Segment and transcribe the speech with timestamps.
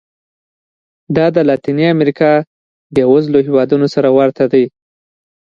[1.15, 2.31] دا د لاتینې امریکا
[2.95, 4.65] بېوزلو هېوادونو سره ورته دي.